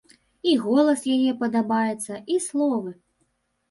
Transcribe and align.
І 0.51 0.55
голас 0.63 1.05
яе 1.17 1.31
падабаецца, 1.43 2.13
і 2.35 2.43
словы. 2.51 3.01